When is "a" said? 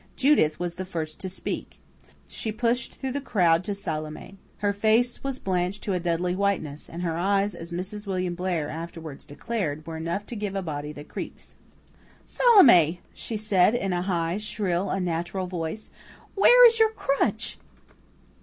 5.93-5.99, 10.55-10.63, 13.93-14.01